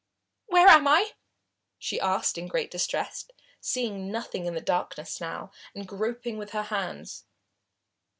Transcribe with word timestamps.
"Where 0.47 0.67
am 0.67 0.87
I?" 0.87 1.11
she 1.77 1.99
asked 2.01 2.35
in 2.39 2.47
great 2.47 2.71
distress, 2.71 3.29
seeing 3.59 4.11
nothing 4.11 4.47
in 4.47 4.55
the 4.55 4.59
darkness 4.59 5.21
now, 5.21 5.51
and 5.75 5.87
groping 5.87 6.39
with 6.39 6.53
her 6.53 6.63
hands. 6.73 7.25